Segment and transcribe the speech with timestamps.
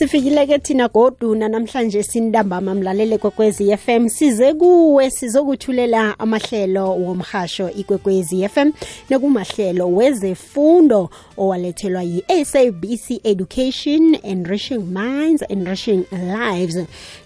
[0.00, 8.70] sifikile-ke thina goduna namhlanje sinintambama mlalele kwekwezi FM size kuwe sizokuthulela amahlelo womhasho ikwekwezi FM
[9.10, 16.78] nekumahlelo wezefundo owalethelwa yi-SABC Education Enriching Minds Enriching Lives.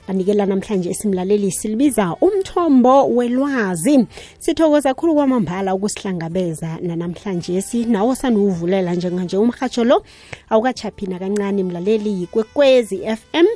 [0.06, 4.06] Kanikela namhlanje simlaleli silibiza umthombo welwazi.
[4.38, 7.62] Sithokoza khulu kwamambala ukusihlangabeza nanamhlanje.
[7.62, 9.36] Si nawo sanuwuvulela njenganje.
[9.36, 10.02] Umhatsho lo
[10.50, 13.46] awukachaphina kancane mlaleli yikwekwezi FM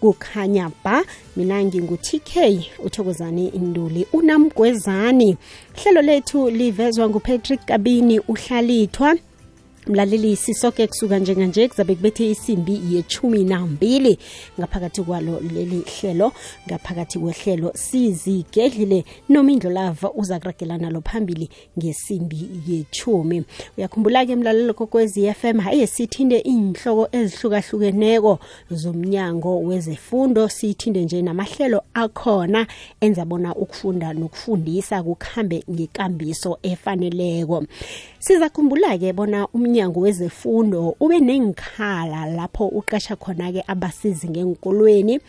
[0.00, 1.04] kukhanya ba
[1.36, 5.36] mina ngingu-tk uthokozane induli unamgwezani.
[5.74, 9.16] Hlelo lethu livezwa ngupatrick kabini uhlalithwa
[9.88, 14.18] mlaleli sisoke kusuka njenganje kuzabe kubethe isimbi yechumi nambili
[14.58, 16.32] ngaphakathi kwalo leli hlelo
[16.68, 23.44] ngaphakathi kwehlelo sizigedlile noma lava uza kuragelana lo phambili ngesimbi yechumi.
[23.78, 28.38] Uyakhumbula-ke mlalelo kokwezi FM haye sithinde iy'nhloko ezihlukahlukeneko
[28.70, 32.66] zomnyango wezefundo sithinde nje namahlelo akhona
[33.00, 37.64] enza bona ukufunda nokufundisa kukuhambe ngekambiso efaneleko.
[38.18, 45.20] Sizakhumbula-ke bona umnyango wezefundo ube nengikhala lapho uqasha khona-ke abasizi ngenkolweni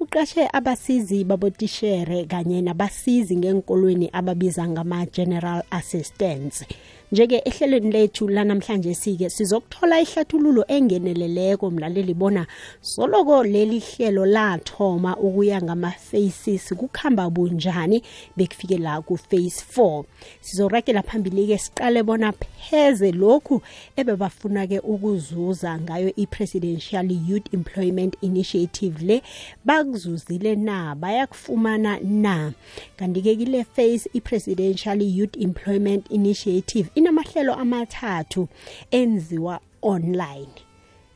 [0.00, 6.64] uqashe abasizi babotishere kanye nabasizi ngenkolweni ababiza ngama-general assistants.
[7.12, 12.46] Njeke ehlelweni lethu lanamhlanje sike sizokuthola ihlathululo engeneleleko mlaleli bona
[12.80, 18.02] soloko leli hlelo lathoma ukuya ngama-faces kukhamba bunjani
[18.36, 20.04] bekufike la ku-face 4
[20.40, 23.62] sizorakela phambili-ke siqale bona pheze lokhu
[23.96, 29.22] ebebafuna-ke ukuzuza ngayo i-presidential youth employment initiative le
[29.64, 32.52] bakuzuzile na bayakufumana na?
[32.96, 38.48] Kanti-ke kile face i-presidential youth employment initiative inamahlelo amathathu
[38.90, 40.54] enziwa online.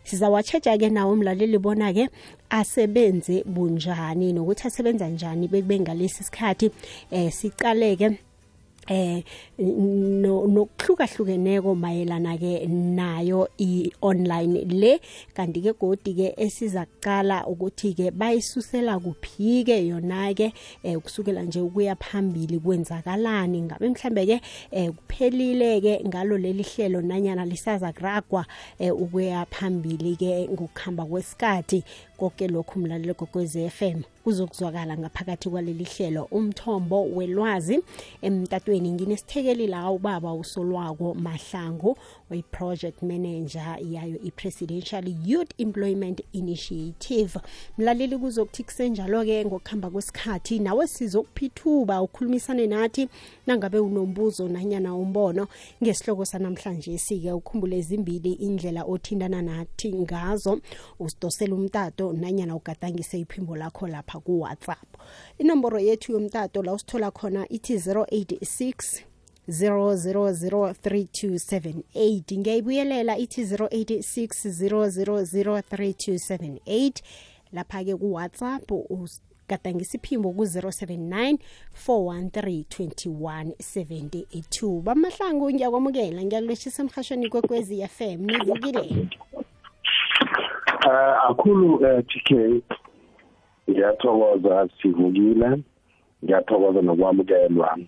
[0.05, 2.09] Sizawatshetsha-ke nawo mlaleli bona-ke
[2.51, 6.71] asebenze bunjani nokuthi asebenza njani bekube ngalesi sikhathi
[7.11, 8.19] eh sicaleke
[8.91, 9.23] eh
[10.51, 15.01] nokuhlukahlukeneko mayelana ke nayo i-online le.
[15.35, 20.53] Kanti ke godi ke esiza kuqala ukuthi ke bayisusela kuphi ke yona ke
[20.83, 23.63] eh kusukela nje ukuya phambili kwenzakalani.
[23.63, 24.41] Ngabe mhlambe ke
[24.73, 28.47] eh kuphelile ke ngalo leli hlelo nanyana lisaza kuragwa
[28.79, 31.85] eh ukuya phambili ke ngokuhamba kwesikhathi.
[32.21, 36.29] Konke lokhu mlalelo kokwezi FM kuzokuzwakala ngaphakathi kwaleli hlelo.
[36.31, 37.81] Umthombo welwazi
[38.23, 41.97] emtatweni nginesithekeli la ubaba usolwako mahlangu
[42.31, 47.41] oyi-project manager yayo i-presidential youth employment initiative.
[47.79, 53.09] Mlaleli kuzokuthi kusenjalo-ke ngokuhamba kwesikhathi nawe sizokuphithuba ukhulumisane nathi
[53.47, 55.49] nangabe unombuzo nanyana umbono.
[55.83, 60.61] Ngesihloko sanamhlanje sike ukhumbule ezimbili indlela othintana nathi ngazo.
[60.99, 64.97] Usidosela umtato nanyana ugadangise iphimbo lakho lapha ku-whatsapp.
[65.39, 69.03] Inomboro yethu yomtato la usithola khona ithi 086
[69.49, 76.93] 0003278 ngiyayibuyelela ithi 086 0003278
[77.53, 78.71] lapha-ke ku-whatsapp
[79.49, 81.39] gadangisa iphimbo ku-079
[81.87, 89.09] 413 2172 bamahlangu ngiyakwamukela ngiyakulweshisa emhashweni kwekwezi fm nivukile.
[90.87, 92.31] Uh, akhulu uh, tk
[93.71, 95.63] ngiyathokoza sivukile.
[96.25, 97.79] Ngiyathokoza nokwamukelwa.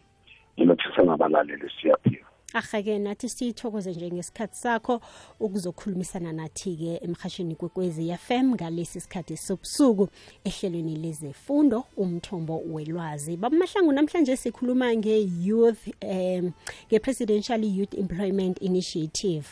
[0.57, 5.01] Ngilothisa nabalaleli siyaphiwa ahake nathi sithokoze njengesikhathi sakho
[5.41, 10.09] ukuzokhulumisana nathi-ke emhashini kwekwezi fm ngalesi sikhathi sobusuku
[10.45, 13.37] ehlelweni lezefundo umthombo welwazi.
[13.37, 16.53] Babamahlangu namhlanje sikhuluma nge-youth um
[16.89, 19.47] nge-presidential youth employment initiative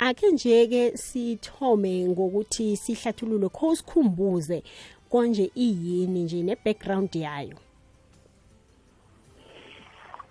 [0.00, 4.62] ake nje-ke sithome ngokuthi sihlathulule kho sikhumbuze
[5.10, 7.56] konje iyini nje ne-background yayo?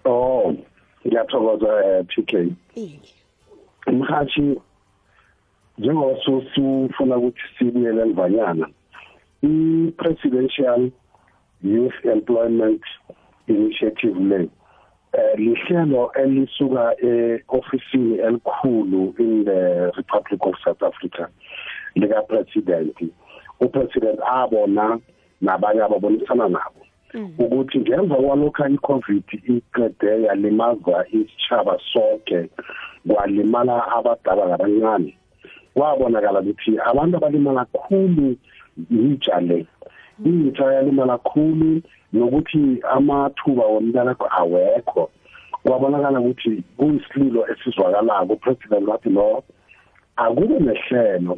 [0.06, 0.56] Oh
[1.06, 2.31] ngiyathokoza uh, PK
[3.91, 4.62] mhathi
[5.78, 8.70] njengoba sifuna ukuthi sibuyele emvanyana
[9.44, 10.91] i-presidential
[11.64, 12.82] youth employment
[13.47, 14.49] initiative le
[15.38, 21.28] lihlelo elisuka eofisini elikhulu in the Republic of South Africa
[21.96, 22.97] lika president
[23.59, 25.00] upresident abona
[25.41, 26.82] nabanye ababonisana nabo
[27.40, 32.50] ukuthi ngemva kwalokho i-covid iqede yalimaza isitshaba sonke
[33.08, 35.17] kwalimala abadala labancane
[35.73, 38.35] kwabonakala ukuthi abantu abalimala kakhulu
[38.91, 39.66] yitsha le.
[40.26, 41.82] Intsha yalimala kakhulu
[42.14, 45.09] nokuthi amathuba womntanakho awekho.
[45.64, 49.44] Kwabonakala ukuthi kuyisililo esizwakalako upresident wathi lo
[50.16, 51.38] akube nehlelo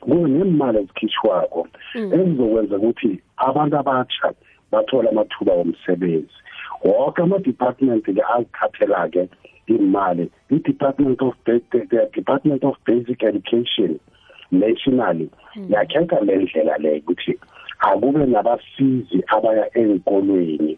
[0.00, 1.60] kunemali ezikhishwako
[2.14, 3.10] ezizokwenza ukuthi
[3.48, 4.28] abantu abatsha
[4.72, 6.38] bathola amathuba omsebenzi
[6.84, 9.22] wonke ama-department-ke azithathela-ke
[9.66, 10.24] imali
[10.54, 11.56] i-department of the
[12.18, 13.98] department of basic education
[14.50, 15.28] nationally
[15.72, 17.38] yakhetha le ndlela le ukuthi
[17.88, 20.72] akube nabasizi abaya ey'nkolweni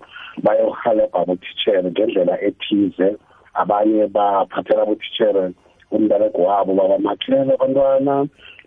[0.44, 3.08] bayohalebha abotitshere ngendlela ethize.
[3.54, 5.44] Abanye baphathela abotitshere
[5.90, 8.14] umbereko wabo babamakhele abantwana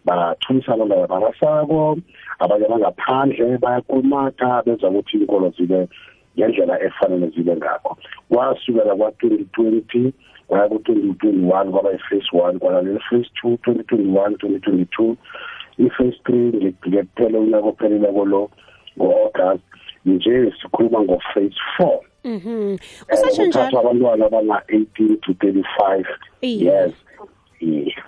[0.07, 1.97] bathulisa abantwana barasako
[2.39, 5.87] abanye bangaphandle bayakulumatha benza ukuthi inkolo zibe
[6.35, 7.97] ngendlela efanele zibe ngakho.
[8.31, 10.13] Kwasukela kwa-twenty twenty
[10.47, 15.17] kwaya ku-twenty twenty-one kwaba i-phase one kwalalela i-phase two twenty twenty-one twenty twenty-two.
[15.79, 16.51] I-phase three
[16.87, 18.49] ngekuphela unyaka opheleleko lo
[18.97, 19.63] ngo-august
[20.05, 22.77] nje sikhuluma ngo-phase four Mhm.
[23.07, 26.05] Eh, Usasho njalo kuthathwa abantwana abanga-eighteen to thirty-five
[26.41, 26.63] Iye.
[26.65, 26.93] years
[27.61, 28.03] yeah.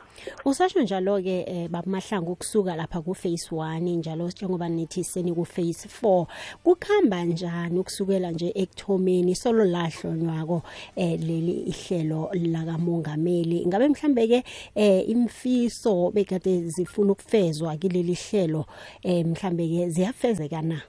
[0.45, 5.45] Usasho njalo ke eh, babamahlangu ukusuka lapha ku phase 1 njalo njengoba nithi seni ku
[5.45, 6.25] phase 4
[6.63, 10.61] kukhamba njani ukusukela nje ekuthomeni solo lahlonywako
[10.95, 14.43] eh leli ihlelo la kamongameli ngabe mhlambe ke
[14.75, 18.65] eh imfiso bekade zifuna ukufezwa kileli hlelo
[19.03, 20.81] eh mhlambe ke ziyafezeka na?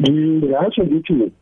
[0.00, 1.32] Ngingatsho ngithi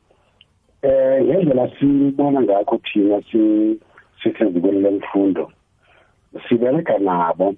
[0.83, 3.79] eh ngendlela sibona ngakho thina si
[4.23, 5.53] sisezikweni lemfundo
[6.49, 7.55] sibereka nabo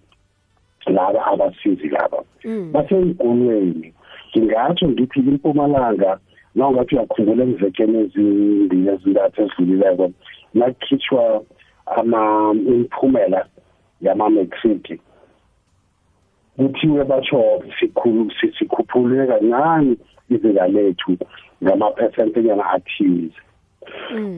[0.87, 2.25] laba abasizi laba.
[2.73, 3.93] Basey'kolweni
[4.37, 6.19] ngingatsho ngithi impumalanga
[6.55, 10.07] nawungathi uyakhumbula emvekeni ezimbili ezintathu ezidlulileko
[10.55, 11.43] nakukhitshwa
[11.97, 12.21] ama
[12.71, 13.41] imiphumela
[14.01, 15.01] yama-matric.
[16.57, 19.97] Kuthiwe batsho sikhulu sikhuphule kancane
[20.31, 21.17] izinga lethu
[21.63, 23.41] ngamaphesentinyana athize.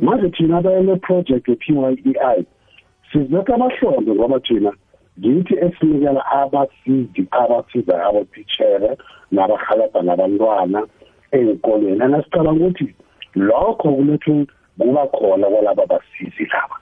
[0.02, 2.46] Manje thina abale project ye-PYEI
[3.14, 4.72] sizibeka amahlombe ngoba thina
[5.18, 8.90] ngithi esinikela abasizi abasiza abotitshere
[9.30, 10.80] nabahalabha nabantwana
[11.32, 12.02] ey'kolweni.
[12.02, 12.94] And asicabanga ukuthi
[13.34, 14.46] lokho kulethwe
[14.78, 16.76] kuba khona kwalaba basizi laba.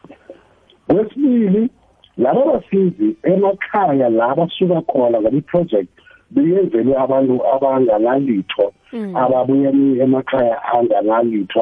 [0.89, 1.71] Kwesibili
[2.17, 5.89] laba basizi emakhaya la basuka khona ngoba i-project
[6.31, 8.73] biyenzelwe abantu abanganalitho
[9.15, 9.69] ababuye
[10.03, 11.59] emakhaya anganalitho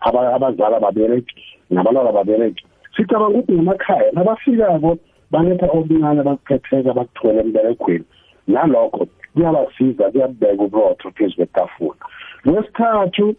[0.00, 1.36] abazali ababereki
[1.70, 2.64] nabantwana babereki
[2.96, 4.98] sicabanga ukuthi ngemakhaya nabafikako
[5.30, 8.04] baletha okuncane bakuphetheka bakuthole emberegweni.
[8.48, 11.98] Nalokho kuyabasiza kuyabeka uburotho phezu kwetafula.
[12.44, 13.34] Lwesithathu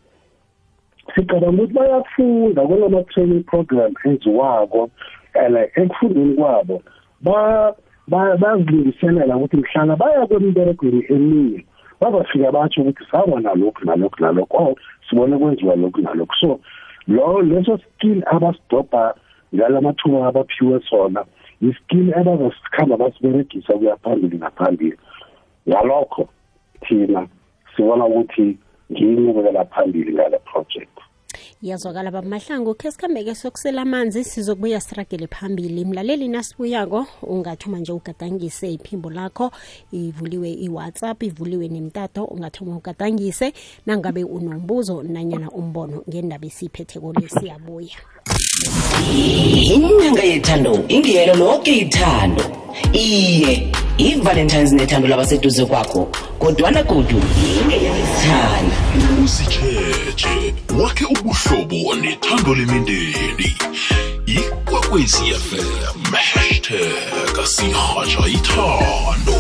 [1.16, 4.90] sicabanga ukuthi bayafunda kulama-training program enziwako
[5.34, 6.82] and ekufundeni kwabo.
[8.08, 11.66] Bazilungiselela ukuthi mhlana baya kwemiberegweni eminye
[12.00, 14.58] bazafika batsho ukuthi saba nalokhu nalokhu nalokhu.
[14.58, 14.76] Oh
[15.10, 16.36] sibone kwenziwa lokhu nalokhu.
[16.40, 16.60] So
[17.08, 19.14] lo leso skill abasidobha
[19.56, 21.26] ngala mathuba abaphiwe sona
[21.62, 24.98] iskill abazasikhamba basiberegisa kuya phambili naphambili
[25.70, 26.30] ngalokho
[26.88, 27.28] thina
[27.76, 28.58] sibona ukuthi
[28.92, 30.92] ngiyinqubekela phambili ngale project.
[31.62, 35.86] Yazwakala babamahlangu khe sikhambeke sokusela amanzi sizokubuya siragele phambili.
[35.86, 39.52] Mlaleli nasibuyako ungathoma nje ugadangise iphimbo lakho.
[39.92, 43.54] Ivuliwe i-whatsapp ivuliwe nemtato ungathoma ugadangise.
[43.86, 47.98] Nangabe unombuzo nanyana umbono ngendaba esiyiphetheko le siyabuya.
[49.74, 52.44] Inyanga yethando ingiyelo lonke ithando.
[52.94, 57.22] Iye i-valentines nethando labaseduze kwakho kodwana godu
[57.62, 58.76] ingeyesithanda
[59.24, 63.56] usitsheje wakhe ubuhlobo nethando lemindeni.
[64.26, 69.38] Ikwekwezi fm hashtag sihatsha ithando.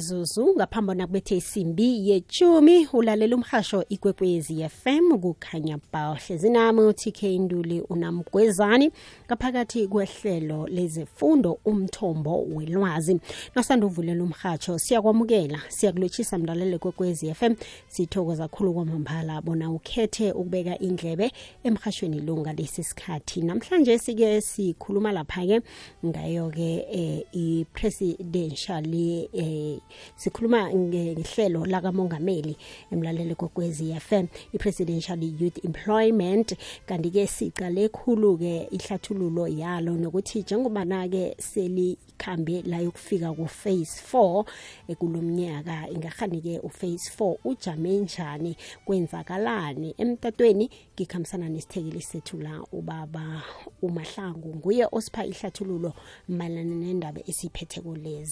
[0.00, 2.88] sorriso imizuzu ngaphambi nakubethe isimbi yechumi.
[2.92, 6.36] Ulalela umhasho ikwekwezi fm kukhanya bahle.
[6.36, 8.90] Zinami utk nduli unamgwezani
[9.26, 13.20] ngaphakathi kwehlelo lezefundo umthombo welwazi.
[13.54, 17.54] Nasanda uvulela umhatsho siyakwamukela siyakulotshisa mlalele kwekwezi fm
[17.88, 21.32] sithokoza khulu kwamambala bona ukhethe ukubeka indlebe
[21.64, 23.42] emhashweni lo ngalesi sikhathi.
[23.42, 25.60] Namhlanje sike sikhuluma lapha-ke
[26.04, 28.86] ngayo-ke eh, i-presidential
[29.32, 29.78] eh
[30.16, 32.56] sikhuluma ngehlelo la kamongameli
[32.92, 36.56] emlaleli kokwezi FM i-presidential youth employment.
[36.86, 43.32] Kanti ke siqale khulu ke ihlathululo yalo nokuthi njengoba na ke seli ikhambe la yokufika
[43.32, 44.44] ku phase 4
[44.88, 49.94] ekulomnyaka ingahani ke u phase 4 ujame njani kwenzakalani?
[49.98, 53.42] Emtatweni ngikhambisana nesithekeli sethu la ubaba
[53.82, 55.92] umahlangu nguye osipha ihlathululo
[56.28, 58.24] mayelana nendaba esiphethe kule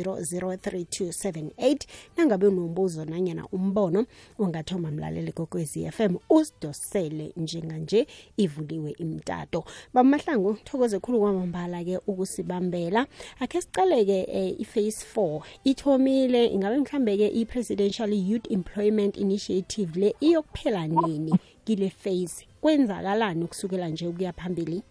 [0.00, 1.78] 0860003278
[2.16, 4.06] nangabe unombuzo nanyana umbono
[4.38, 8.06] ungathoma mlaleli kokwezi FM usidosele njenganje
[8.36, 9.64] ivuliwe imtato.
[9.94, 13.06] Bamahlangu thokoze khulu kwamambala ke ukusibambela.
[13.40, 20.86] Akhe sicaleke eh, iphase 4 ithomile ingabe mhlambe ke i-presidential youth employment initiative le iyokuphela
[20.86, 21.34] nini
[21.64, 22.46] kile phase?
[22.60, 24.82] Kwenzakalani ukusukela nje ukuya phambili?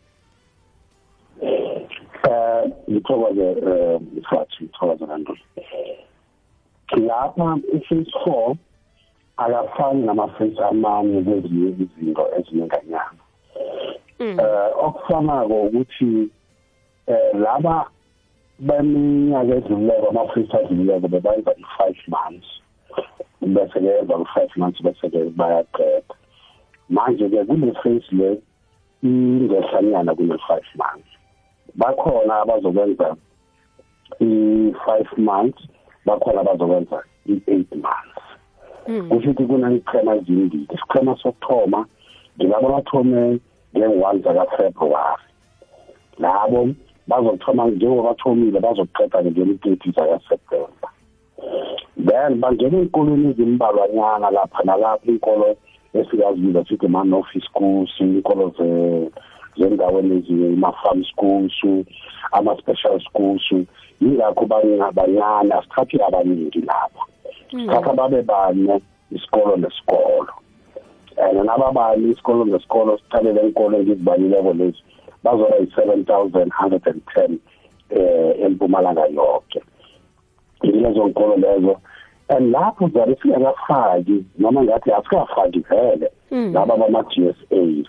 [2.29, 5.33] Eh ngithokoze eh ifathi ngithokoze kanti
[7.07, 8.55] lapha iphase 4
[9.37, 13.21] akafani nama-phase amanye kwezinye izinto ezinenganyana
[14.19, 16.29] eh okufanako ukuthi
[17.07, 17.89] eh laba
[18.61, 22.49] beminyaka edluleko ama-phase adluleko bebenza i-five months.
[23.41, 26.13] Bese-ke emva ku-five months bese-ke bayaqeda.
[26.89, 28.29] Manje-ke kule phase le
[29.03, 31.10] ingehlanyana kune-five months.
[31.75, 33.15] Bakhona abazokwenza
[34.19, 35.61] i-five months
[36.05, 38.23] bakhona abazokwenza i-eight months.
[39.09, 41.85] Kusho ukuthi kuney'qhema ezimbili isiqhema sokuthoma
[42.37, 43.39] ngilabo abathome
[43.75, 45.23] nge-one zakafebruwari.
[46.19, 46.69] Labo
[47.07, 50.87] bazothoma njengoba bathomile bazoqeda ngemi-thirty zakaseptemba
[52.07, 55.55] then bangena ey'kolweni ezimbalwanyana lapha nalapha iy'kolo
[55.93, 58.45] esikazibiza sithi ama-office schools iy'kolo
[59.58, 61.53] zendaweni ezinye ama-farm schools
[62.31, 63.53] ama-special schools.
[64.01, 67.05] Yingakho banyana asithathi abaningi lapha
[67.51, 68.81] sithatha babe bane
[69.12, 70.34] isikolo nesikolo.
[71.17, 74.84] And nababani isikolo nesikolo sithalele inkolo engizibalileko lezi
[75.24, 77.39] bazoba yi-seven thousand hundred and ten
[77.89, 79.62] eh empumalanga yonke
[80.63, 81.77] yilezo nkolo lezo.
[82.29, 87.84] And lapho zabe singakafaki noma ngathi asikafaki vele laba bama-g s a.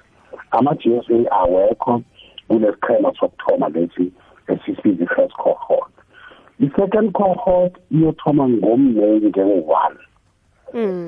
[0.51, 2.03] ama-g s a awekho
[2.49, 4.13] kulesiqhema sokuthoma lesi
[4.49, 5.93] esisibiza i-first cohort.
[6.61, 9.99] I-second cohort iyothoma ngommeyi ngengu-one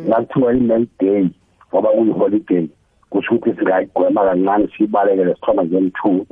[0.08, 1.28] nakuthiwa i-may day
[1.68, 2.68] ngoba kuyi-holiday
[3.10, 6.26] kusho ukuthi singayigwema kancane siyibalekele sithoma ngen-two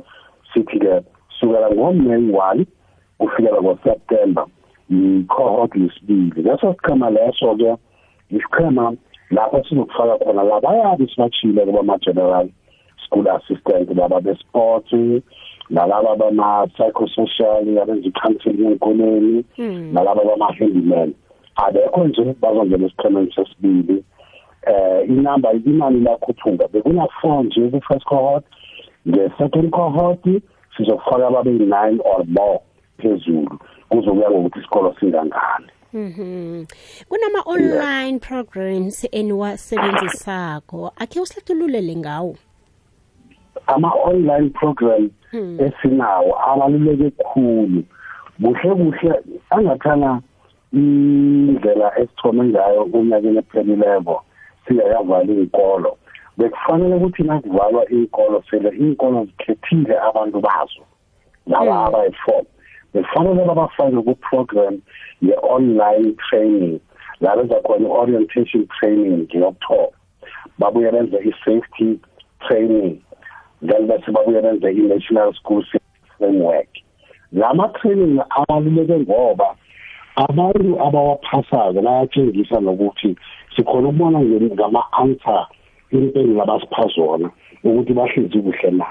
[0.53, 1.01] sithi-ke
[1.39, 2.65] sukela ngomeyi one
[3.17, 4.47] kufikela ngoseptemba
[4.89, 6.41] i-cohort yesibili.
[6.41, 7.75] Leso siqhema leso-ke
[8.29, 8.93] isiqhema
[9.31, 12.49] lapho sizokufaka khona labayabi sibachile kubama-general
[13.05, 14.91] school assistant laba be-sport
[15.69, 19.45] nalaba bama-psychosocial abenza i-counseling ey'koleni
[19.93, 21.13] nalaba bama-handyman
[21.55, 24.03] abekho nje bazongena esiqhemeni sesibili.
[24.67, 28.45] Eh inamba inani lakhuphuka bekuna-four nje ku-first cohort.
[29.07, 30.23] Nge-second cohort
[30.77, 32.59] sizokufaka babe-nine or more
[32.97, 33.59] phezulu.
[33.89, 35.67] Kuzokuya ngokuthi isikolo singangani.
[35.93, 36.65] Mhm.
[37.09, 40.91] Kunama online programs eniwasebenzisako.
[40.97, 42.35] Akhe usihlathululele ngawo.
[43.67, 47.83] Ama-online program esinawo abaluleke khulu.
[48.41, 50.21] Kuhle kuhle angathana
[50.73, 54.23] indlela esithome ngayo unyakeni ephelileko
[54.67, 55.97] singakavala iy'kolo
[56.37, 60.83] bekufanele ukuthi nakuvalwa iy'kolo sele iy'kolo zikhethile abantu bazo
[61.47, 62.43] laba abayi-four.
[62.93, 64.81] Bekufanele babafake ku-program
[65.21, 66.79] ye-online training.
[67.21, 69.93] La benza khona i-orientation training ngeyokuthoma
[70.59, 71.99] babuye benze i-safety
[72.47, 73.01] training.
[73.67, 75.63] Then bese babuye benze i-national school
[76.17, 76.69] framework.
[77.31, 79.55] Lama-training abaluleke ngoba
[80.15, 83.15] abantu abawaphasako bayatshengisa nokuthi
[83.55, 85.47] sikhona ukubona ngama-answer
[85.91, 87.29] impendulo abasipha zona
[87.63, 88.85] ukuthi bahlezi kuhle na.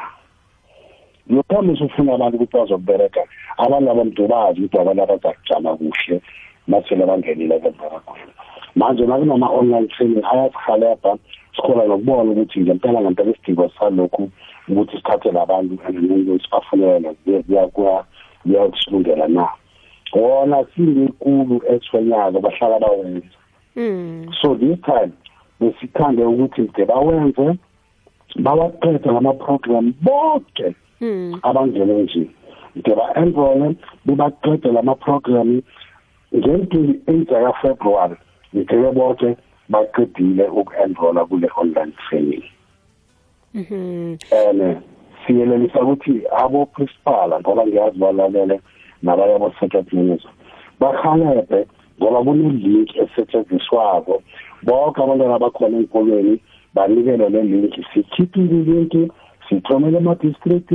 [1.31, 3.23] Lokho mesufuna abantu ukuthi bazokubereka
[3.59, 6.23] abantu abamdubazi ukuthi abantu abazakujama kuhle
[6.67, 8.33] masele bangenile benzeka kuhle
[8.75, 11.19] manje nakunama-online training ayasihalebha
[11.57, 14.31] sikhona nokubona ukuthi ngempela ngempela isidingo salokhu
[14.69, 17.15] ukuthi sithathele abantu and sibafunele
[18.43, 19.49] kuyakusilungela na.
[20.13, 23.27] Wona singekulu eswenyako bahlala bawenza.
[24.41, 25.13] So this time
[25.61, 27.59] besithande ukuthi de bawenze
[28.37, 30.75] bawaqede ngama-program bonke
[31.43, 32.31] abangene nje.
[32.77, 33.77] De ba-enrole
[34.07, 35.63] bebaqede lama-program
[36.35, 38.17] ngen-twenty-eight zakafebruwari
[38.55, 39.37] ngithe bonke
[39.69, 42.45] baqedile uku-enrola kule-online training.
[43.55, 44.83] And
[45.27, 48.61] siyelelisa ukuthi abo-principal ngoba ngiyazi balalele
[49.03, 50.31] nabanye abo-secret manager
[50.81, 51.67] bahalebe
[52.01, 54.23] ngoba kune-link esetshenziswako
[54.63, 56.41] bonke abantwana abakhona ey'kolweni
[56.75, 59.13] banikelwe le link sikhiphile ilink
[59.49, 60.71] sithumele ama-district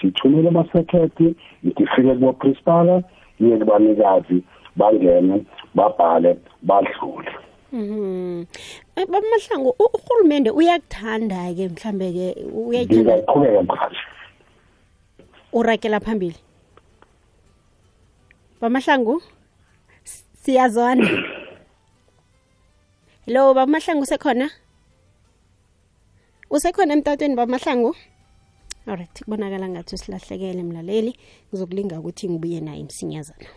[0.00, 1.18] sithumele ama-secret
[1.64, 3.02] ngifike kubo-principala
[3.40, 4.42] iye kubanikazi
[4.76, 5.44] bangene
[5.74, 7.47] babhale badlule.
[7.72, 8.46] Mhm.
[8.96, 13.96] Eh, Bamahlangu uhulumende uyakuthanda ke mhlambe ke uyayithanda ngingaqhubeka mkhathi
[15.52, 16.36] urakela phambili.
[18.60, 19.22] Bamahlangu
[20.04, 21.04] S- siyazwana.
[23.26, 24.50] Hello Bamahlangu usekhona?
[26.50, 27.94] Usekhona emtatweni Bamahlangu?
[28.88, 31.12] Alright, kubonakala ngathi usilahlekele mlaleli.
[31.52, 33.48] Ngizokulinga ukuthi ngibuye naye msinyazana.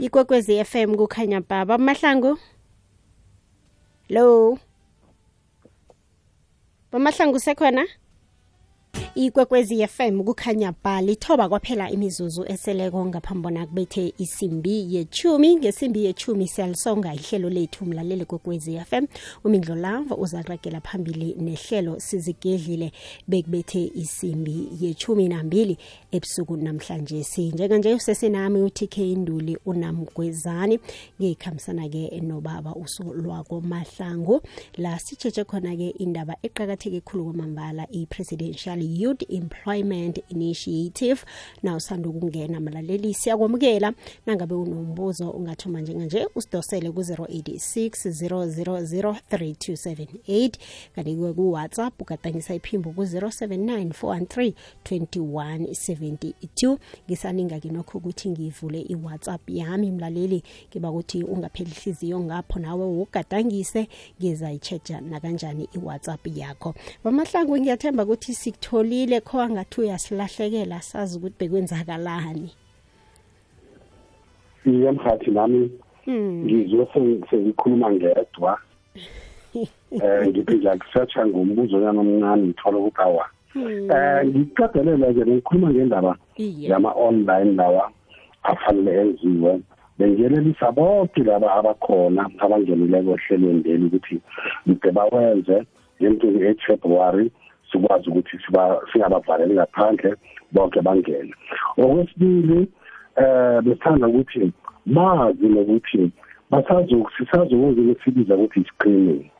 [0.00, 1.78] Ikwekwezi FM kukhanya baba.
[1.78, 2.38] Bamahlangu?
[4.08, 4.58] Hello?
[6.92, 7.86] Bamahlangu sekhona
[9.14, 16.48] ikwekwezi FM kukhanya bha lithoba kwaphela imizuzu eseleko ngaphambi bona kubethe isimbi yechumi ngesimbi yechumi
[16.48, 19.06] siyalisonga ihlelo lethu mlaleli kwekwezi FM
[19.44, 22.92] umindlo lava uzaragela phambili nehlelo sizigedlile
[23.28, 25.78] bekubethe isimbi yechumi nambili
[26.12, 27.24] ebusuku namhlanje.
[27.24, 30.80] Si njenganje usesenami uTK Nduli unamgwezani
[31.20, 34.40] ngikhambisana ke nobaba usolwako mahlangu.
[34.76, 41.24] La sitsheje khona ke indaba eqhakatheke khulu kwamambala i-presidential youth employment initiative.
[41.62, 43.92] Na usanda ukungena malaleli siyakwamukela.
[44.26, 48.50] Nangabe unombuzo ungathoma njenganje usidosele ku-086 000
[49.30, 50.50] 3278
[50.94, 54.52] kanti kuwe ku-whatsapp ugadangisa iphimbo ku-079 413
[54.84, 56.78] 2172
[57.08, 60.42] ngisaninga ke nokho ukuthi ngivule i-whatsapp yami mlaleli.
[60.70, 63.88] Ngiba ukuthi ungapheli ihliziyo ngapho nawe ugadangise
[64.20, 66.74] ngizayitsheja nakanjani i-whatsapp yakho.
[67.04, 68.34] Bamahlangu ngiyathemba ukuthi
[68.90, 72.50] sikutholile kho angathi uyasilahlekela sazi ukuthi bekwenzakalani.
[74.66, 75.70] Iye mkhathi nami.
[76.08, 78.58] Ngizwe seng- sengikhuluma ngedwa.
[79.90, 83.26] Um ngithi ngiyakusearcha ngombuzonyana omncane ngithole ukuthi awa.
[83.56, 86.68] Um ngikucadelele-ke bengikhuluma ngendaba iye.
[86.68, 87.90] yama-online lawa
[88.42, 89.60] afanele enziwe.
[89.98, 94.20] Bengiyelelisa bonke laba abakhona abangenileko ehlelweni leli ukuthi
[94.66, 95.66] mde bawenze
[96.00, 97.30] ngemntwini february
[97.72, 100.14] sikwazi ukuthi siba- singabavaleli ngaphandle
[100.52, 101.34] bonke bangene.
[101.78, 102.68] Okwesibili
[103.16, 104.52] eh besithanda ukuthi
[104.86, 106.10] bazi nokuthi
[106.50, 109.30] basazoku sisazokwenza ukuthi sibiza ukuthi i-screening.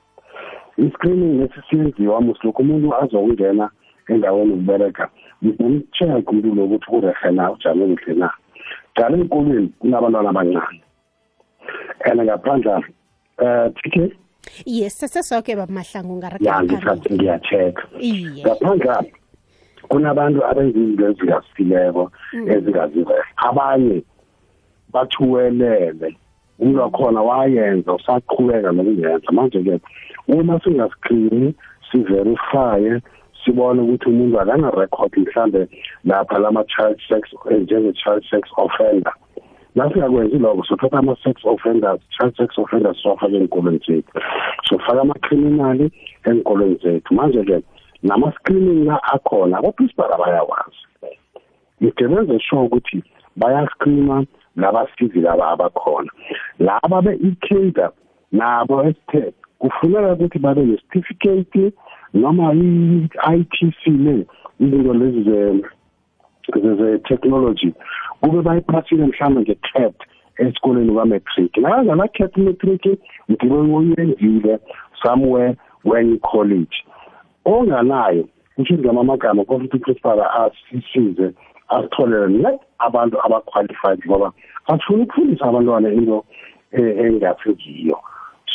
[0.78, 3.70] I-screening lesi siyenziwa musilokhu umuntu azokungena
[4.08, 5.08] endaweni yokubereka
[5.44, 8.30] ngimcheck umuntu lo ukuthi kurehe na ujame kuhle na.
[8.96, 10.82] Jalo ey'kolweni kunabantwana abancane.
[12.04, 12.82] And ngaphandla
[13.38, 14.12] um tk
[14.66, 19.04] yes sesesoke bamahlangu ya ungaragela phambili ngisathi ngiya-check-a iye ngaphandla
[19.88, 22.12] kunabantu abenza izinto ezingasileko
[22.54, 24.02] ezingazirehe abanye
[24.92, 26.16] bathuwelele
[26.58, 29.80] umuntu wakhona wayenza usaqhubeka nokuyenza manje-ke
[30.28, 31.54] uma singaskrini
[31.90, 33.00] siverifye
[33.44, 35.68] sibone ukuthi umuntu akana-record mhlambe
[36.04, 39.12] lapha lama-child sex njenge-child sex offender.
[39.74, 44.12] Nasingakwenzi lokho sothatha ama-sex offenders child sex offenders siwafake ey'nkolweni zethu.
[44.68, 45.90] Sofaka ama-criminali
[46.26, 47.14] ey'nkolweni zethu.
[47.14, 47.62] Manje-ke
[48.02, 50.82] nama-screening la akhona aboprincipal abayawazi.
[51.80, 53.02] Mde benze sure ukuthi
[53.36, 54.24] bayascreena
[54.56, 56.10] labasizi laba abakhona.
[56.58, 57.90] Laba be-ecada
[58.32, 61.72] nabo esithe kufuneka ukuthi babe ne-certificate
[62.14, 64.26] noma i-ITC le
[64.60, 65.62] izinto lezi ze-
[66.62, 67.72] ze- ze-technology.
[68.20, 69.94] Kube bayiphasile mhlawumbe nge-cat
[70.36, 71.56] esikoleni kwa-matric.
[71.56, 74.58] Nakangana-cat matric mdibe uyenzile
[75.02, 76.76] somewhere when college.
[77.44, 81.32] Onganayo kusho ngama amagama kofuthi uprincipal asisize
[81.68, 84.32] asitholele net abantu aba-qualified ngoba
[84.66, 86.24] asifuna ukufundisa abantwana into
[86.72, 87.98] eh, engasekiyo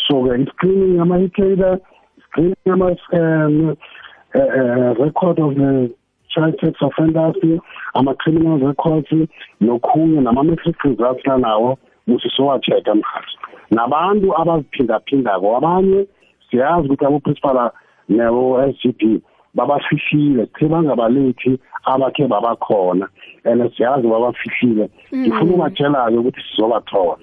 [0.08, 1.80] so-ke i-screening ama-ecada
[2.24, 3.76] screening ama-um
[5.06, 5.90] record of the
[6.36, 7.62] child sex offenders
[7.94, 9.12] ama-criminal records
[9.62, 13.38] nokhunye nama-matric results lanawo musi sowa-check-a mhathi
[13.72, 16.08] nabantu abaziphindaphindako abanye
[16.50, 17.72] siyazi ukuthi aboprincipal
[18.10, 19.22] nebo-s g b
[19.56, 23.08] babafihlile khe bangabalethi abakhe babakhona
[23.46, 27.18] and siyazi babafihlile ngifuna ubatshela-ke ukuthi sizobathola.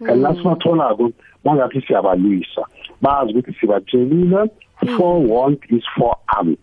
[0.00, 1.12] And nasibatholako
[1.44, 2.62] bangathi siyabalwisa.
[3.02, 4.50] Bazi ukuthi sibatshelile
[4.96, 6.58] forewarned is forearmed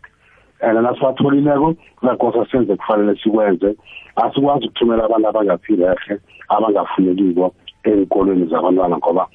[0.62, 3.76] and nasibatholileko kuzakosa senze kufanele sikwenze
[4.16, 9.28] asikwazi ukuthumela abantu abangathi rehe abangafunekiko ey'nkolweni zabantwana ngoba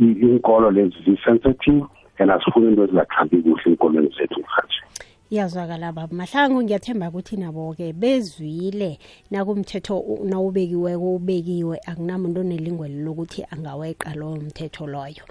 [0.00, 1.84] inkolo lezi zi-sensitive
[2.18, 4.80] and asifuni into ezingakhambi kuhle ey'nkolweni zethu mhathi
[5.30, 6.14] iyazwakala baba.
[6.14, 8.98] Mahlangu ngiyathemba ukuthi nabo-ke bezwile
[9.30, 11.80] nakumthetho nawubekiweko ubekiwe.
[11.86, 15.24] Akunamuntu onelingwelo lokuthi angaweqa loyo mthetho loyo.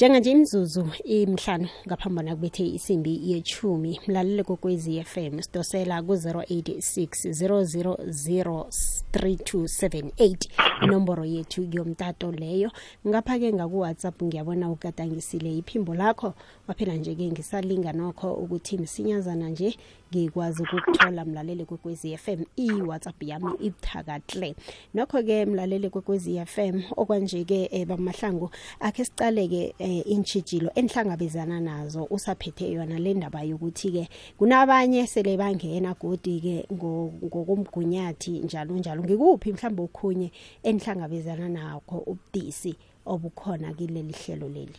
[0.00, 10.48] Njenganje imzuzu imhlanu ngaphambana kubethe isimbi yechumi mlalele kokwezi FM sidosela ku-086 000 3278
[10.84, 12.70] inomboro yethu yomtato leyo.
[13.06, 16.34] Ngapha-ke ngaku-whatsapp ngiyabona ugadangisile iphimbo lakho
[16.68, 19.76] waphela nje-ke ngisalinga nokho ukuthi msinyazana nje
[20.12, 24.54] ngikwazi ukukuthola mlalele kwekwezi FM i-WhatsApp yami ibuthakahle
[24.94, 32.98] nokho-ke mlalele kwekwezi FM okwanje-ke eh, bamahlangu akhe sicale-ke eh, intshijilo enihlangabezana nazo usaphethe yona
[32.98, 39.02] le ndaba yokuthi-ke kunabanye sele bangena godi-ke ngokomgunyathi njalo njalo.
[39.02, 44.78] Ngikuphi mhlawumbe okhunye enihlangabezana nakho ubudisi obukhona kileli hlelo leli?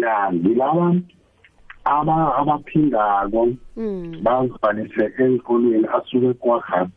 [0.00, 0.94] Ya ngilaba
[1.96, 3.42] aba abaphindako
[4.24, 6.88] bazibhalise enkolweni asuke kwakha.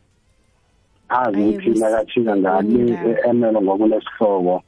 [1.08, 2.96] Azi ukuthi nakathinga ngani
[3.28, 4.62] emelo ngokunesihlobo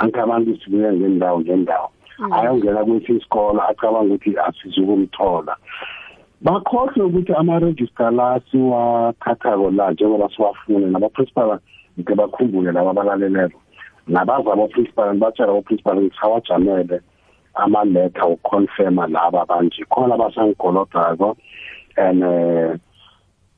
[0.00, 1.88] angicabangi sibuye ngendawo ngendawo.
[2.36, 5.56] Ayongena kwesinye isikolo acabanga ukuthi asizukumthola.
[6.44, 11.58] Bakhohlwe ukuthi ama-register la siwathathako la njengoba siwafune nabaprincipal
[11.98, 13.58] nke bakhumbule laba abalaleleko.
[14.08, 17.00] Nabazi aboprincipal batshela aboprincipal ukuthi sawajamele
[17.54, 21.36] ama-letter ukuconfirma laba banje khona basangikolodako
[21.96, 22.80] and um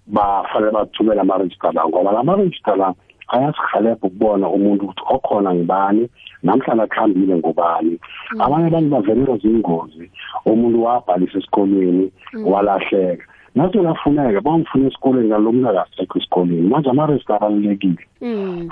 [0.06, 2.94] bafanele bathumele ama-register la ngoba lama-register la
[3.28, 6.08] ayasihelebha ukubona umuntu ukuthi okhona ngibani
[6.42, 7.98] namhlanje akuhambile ngubani.
[8.38, 10.10] Abanye abantu bavelelwa zingozi
[10.46, 12.12] umuntu wabhalisa esikolweni
[12.44, 13.24] walahleka.
[13.54, 16.68] Nathi lafuneka bangifuna esikolweni ngalo mntu akasekho esikolweni.
[16.68, 18.04] Manje ama-register abalulekile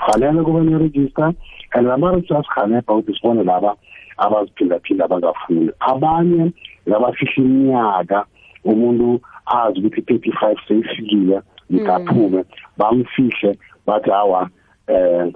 [0.05, 1.33] fanele kube ne-register
[1.73, 3.75] and lama-register asihelebha ukuthi sibone laba
[4.17, 5.71] abaziphindaphinda abangafuni.
[5.79, 6.51] Abanye
[6.89, 8.25] ngabafihla iminyaka
[8.63, 11.41] umuntu azi ukuthi thirty five seyifikile
[11.71, 12.43] ngikaphume
[12.77, 14.49] bamfihle bathi hawa
[14.87, 15.31] um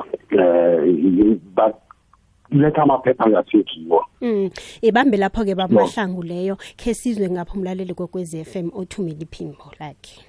[2.60, 4.50] letha amaphepha angasekiwo Mm
[4.82, 10.20] ibambe lapho ke bamahlangu leyo ke sizwe ngapho umlaleli kwekwezi FM othumela iphimbo lakhe.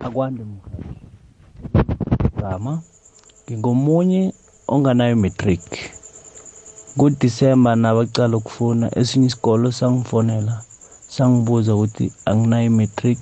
[0.00, 0.44] Akwande
[2.36, 2.82] gama
[3.46, 4.32] ngingomunye
[4.68, 5.62] onganayo matric.
[6.98, 10.54] kuDisemba nabacala ukufuna esinye isikolo sangifonela
[11.14, 13.20] sangibuza ukuthi anginayo matric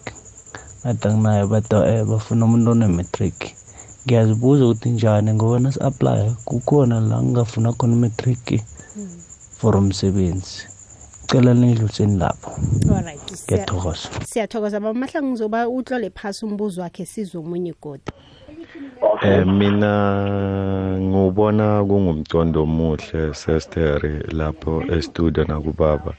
[0.88, 3.57] ade anginayo bada eh bafuna umuntu one-matric
[4.08, 8.44] ngiyazibuza ukuthi njani ngoba nasi-aplya kukhona la ngingafuna khona i-matric
[9.58, 10.64] for umsebenzi.
[11.28, 12.50] Cela nidluliseni lapho.
[12.96, 14.08] Alright ngiyathokoza.
[14.24, 18.10] siyathokoza bamahlangu ngizoba utlole phasi umbuzo wakhe sizwe omunye godi
[19.22, 19.92] Eh mina
[21.00, 26.12] ngubona kungumcondo omuhle sestere lapho estudio nakubaba.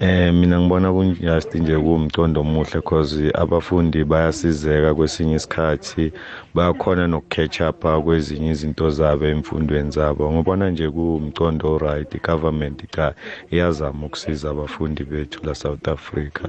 [0.00, 6.12] Eh mina ngibona kunjust nje kuwumcondo omuhle cause abafundi bayasizeka kwesinye isikhathi
[6.54, 10.32] bayakhona nokucatch up kwezinye izinto zabo emfundweni zabo.
[10.32, 13.14] Ngibona nje kuwumcondo right government ka
[13.50, 16.44] iyazama ukusiza abafundi bethu la South Africa.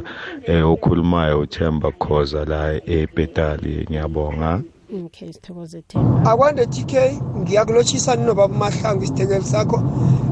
[0.46, 4.62] Eh okhulumayo uThemba Khoza la ePetali ngiyabonga.
[5.06, 6.32] Okay sithokoze themba.
[6.32, 6.94] Akwande tk
[7.38, 9.84] ngiyakulotshisa ninobaba mahlangu isithekeli sakho?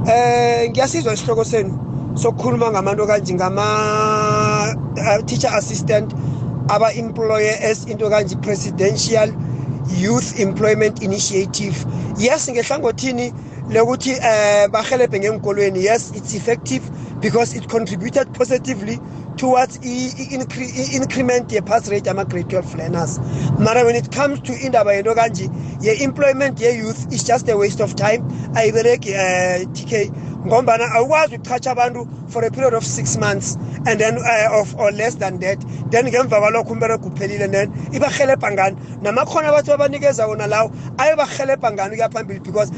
[0.08, 1.87] Eh ngiyasizwa isihloko senu.
[2.17, 6.13] Sokukhuluma ngabantu kanje ngama-teacher assistant
[6.69, 9.30] aba-employe as into kanje presidential
[10.01, 11.86] youth employment initiative.
[12.17, 13.34] Yes ngehlangothini
[13.69, 16.82] lokuthi eh bahelebhe ngenkolweni yes it's effective.
[17.19, 18.99] Because it contributed positively
[19.38, 23.19] towards i-increment ye-pass rate ama-grade 12 learners.
[23.60, 25.47] Mara when it comes to indaba yento kanje
[25.84, 28.21] ye-employment ye-youth is just a waste of time.
[28.53, 30.12] Ayibereki um tk
[30.45, 34.91] ngombana awukwazi ukuchatsha abantu for a period of six months and then uh, of or
[34.91, 35.60] less than that.
[35.91, 38.77] Then ngemva kwalokho umberego uphelile then ibahelebha ngani?
[39.01, 42.39] Namakhono abathi babanikeza wona lawo ayobahelebha ngani kuya phambili?
[42.43, 42.71] Because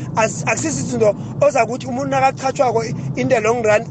[0.45, 3.82] akusisizinto oza kuthi umuntu nakachatshwako in the long run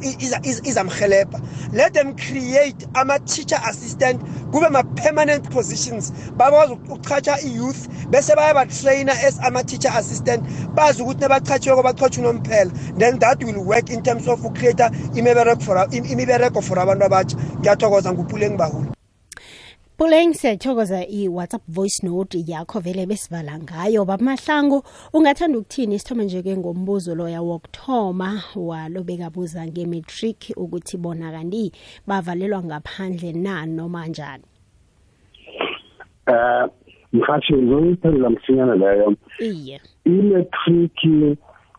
[0.43, 1.41] izamhelebha
[1.73, 4.21] let them create ama-teacher assistant
[4.51, 6.13] kube ma-permanent positions.
[6.37, 10.45] Bakwazi ukuchatsha i-youth bese bayabatraina as ama-teacher assistant.
[10.75, 12.73] Bazi ukuthi nabachatshiweko bachotshwe unomphela.
[12.99, 17.37] Then that will work in terms of ucreata imibereko for abantu abatsha.
[17.61, 18.98] Ngiyathokoza ngupuleng bahula
[19.99, 24.05] Puleng siyathokoza i-WhatsApp voice note yakho vele besivala ngayo.
[24.05, 24.83] Bamahlangu
[25.13, 31.73] ungathanda ukuthini isithoma nje ke ngombuzo loya wokuthoma walo bekabuza nge-matric ukuthi bona kanti
[32.07, 34.45] bavalelwa ngaphandle na noma njani?
[36.27, 36.69] Eh
[37.13, 39.17] mhathi ngizoyiphendula msinyana leyo.
[39.41, 39.81] Iye.
[40.05, 41.01] I-matric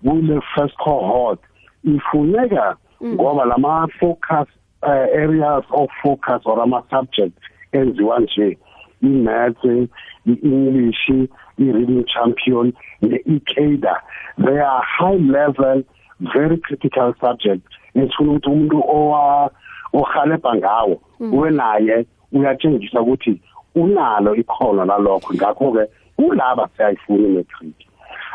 [0.03, 1.39] kule first cohort
[1.83, 4.47] ifuneka ngoba lama focus
[4.83, 8.57] uh, areas of focus or ama subjects enziwa nje
[9.01, 9.89] i-maths
[10.25, 11.09] i-english
[11.57, 14.01] i-reading champion ne-icada
[14.45, 15.83] they are high level
[16.19, 19.51] very critical subjects esifuna ukuthi umuntu owa
[19.93, 23.41] ohalebha ngawo wenaye uyatshengisa ukuthi
[23.75, 25.33] unalo ikhono lalokho.
[25.33, 25.83] Ngakho-ke
[26.15, 27.75] kulaba siyayifuna i-matric.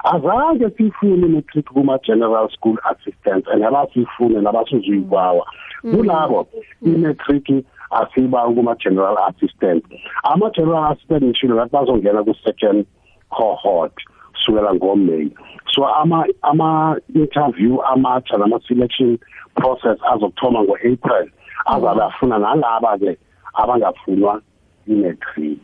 [0.05, 5.47] Azange siyifune i-matric kuma-general school assistants and abasiyifune nabasuzuyikwawa.
[5.83, 6.47] Kulabo
[6.83, 7.65] i-matric
[8.01, 9.85] asiba kuma-general assistant.
[10.25, 12.87] Ama-general assistant ngishilo ngathi bazongena ku-second
[13.31, 13.95] cohort
[14.35, 15.31] kusukela ngomay.
[15.73, 19.19] So ama ama interview amatsha nama selection
[19.57, 21.31] process azokuthoma ngo-april
[21.67, 23.19] azabe afuna nalaba ke
[23.55, 24.43] abangafunwa
[24.87, 25.61] i-matric.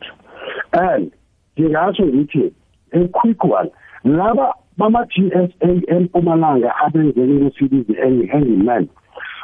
[0.73, 1.13] And
[1.59, 2.53] ngingasho ngithi
[2.93, 3.71] a quick one
[4.05, 7.87] laba bama-GSA empumalanga abenze i-series
[8.33, 8.89] handyman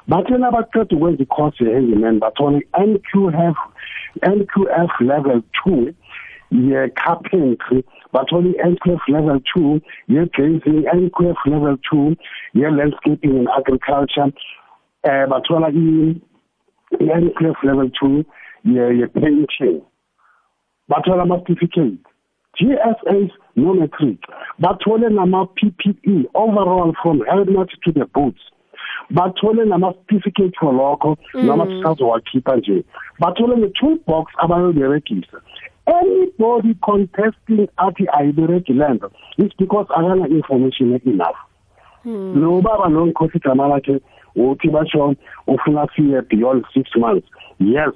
[0.09, 3.57] bathe nabaqeda ukwenza i-course ye-handyman bathola i-NQF
[4.23, 5.95] NQF level 2
[6.51, 12.17] ye-carpentry bathola i-NQF level 2 ye-glazing NQF level 2
[12.55, 14.33] ye-landscaping and agriculture.
[15.05, 18.25] Eh bathola i-NQF level 2
[18.65, 19.83] ye-painting
[20.89, 21.99] bathola ama-certificate
[22.57, 24.19] GSAs no matric.
[24.61, 28.41] Bathole nama PPE overall from helmet to the boots
[29.11, 31.47] bathole nama certificate for lokho mm.
[31.47, 32.85] noma sisazowakhipha nje.
[33.21, 35.41] Bathole ne toolbox abayoberegisa
[35.87, 41.37] anybody contesting athi ayibereki lento is because akana information enough.
[42.05, 42.41] Mm.
[42.41, 44.01] Lo baba lo ngikhosi igama lakhe
[44.37, 45.15] uthi basho
[45.47, 47.29] ufuna siye beyond 6 months.
[47.61, 47.95] Yes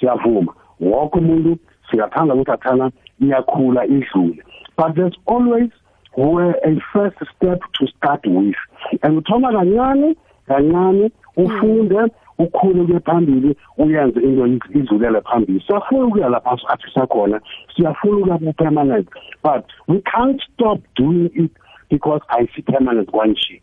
[0.00, 0.54] siyavuma.
[0.80, 1.58] Wonke umuntu
[1.90, 4.42] siyathanda ukuthi athana iyakhula idlule.
[4.76, 5.70] But there's always
[6.14, 8.56] where a first step to start with.
[9.02, 10.16] And uthoma kancane
[10.50, 11.44] kancane hmm.
[11.44, 15.64] ufunde ukhule kuye phambili uyenze into phambili.
[15.66, 17.40] Siyafuna ukuya lapha athi sakhona
[17.76, 19.08] siyafuna ukuya ku-permanent
[19.42, 21.52] but we can't stop doing it
[21.90, 23.60] because i see permanent one year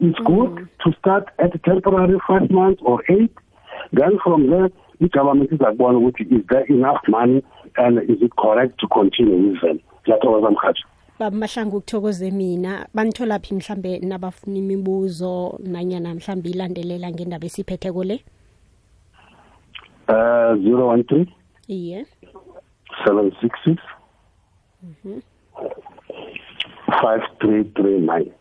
[0.00, 0.24] it's hmm.
[0.24, 3.32] good to start at temporary five months or eight
[3.92, 4.70] then from there
[5.00, 7.42] i-government izakubona ukuthi is there enough money
[7.76, 9.78] and is it correct to continue with them?
[10.02, 10.84] Ngiyathokoza mhathi
[11.20, 18.24] bamahlangu ukuthokoze mina banithola phi mhlambe nabafuna imibuzo nanyana mhlambe ilandelela ngendaba esiphetheko le?
[20.08, 21.26] Uh 013
[21.68, 22.06] iye.
[23.04, 23.76] 766
[26.88, 28.32] 5339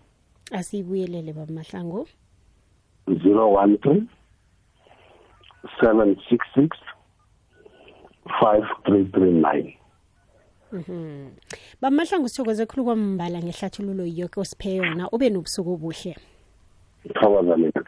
[0.51, 2.07] asibuyelele bamahlangu
[3.07, 4.01] 013
[5.81, 6.69] 766
[8.41, 9.78] 5339
[11.81, 16.15] bamahlangu sithokoze khulu kwambala ngehlathululo yoke osiphe yona ube nobusuku obuhle.
[17.13, 17.81] Thokoza mina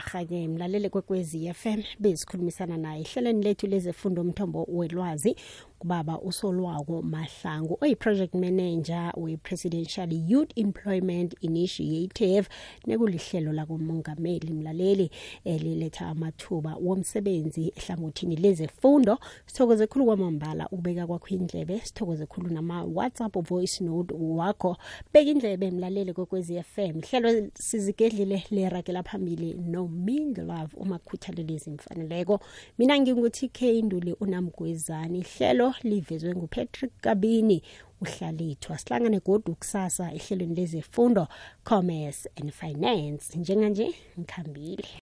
[0.00, 3.00] ahake mlalele kwekwezi FM bezikhulumisana naye.
[3.02, 5.36] Ihlelweni lethu lezefundo umthombo welwazi
[5.78, 12.48] kubaba usolwako mahlangu oyi-project manager we-presidential youth employment initiative
[12.86, 15.10] nekulihlelo lakumongameli mlaleli
[15.44, 19.18] eliletha amathuba womsebenzi ehlangothini lezefundo.
[19.46, 24.76] Sithokoze khulu kwamambala ukubeka kwakho indlebe sithokoze khulu nama-whatsapp voice note wakho.
[25.12, 29.54] Beka indlebe mlaleli kwekwezi FM hlelo sizigedlile leragela phambili
[29.86, 32.40] nomindlove umakhuthalelezi mfaneleko
[32.78, 35.18] mina ngingu-tk induli unamgwezani.
[35.18, 37.62] Ihlelo livezwe ngupatrick kabini.
[38.00, 41.28] Uhlalithwa sihlangane godu kusasa ehlelweni lezefundo
[41.64, 43.38] commerce and finance.
[43.38, 44.88] Njenganje ngikhambile.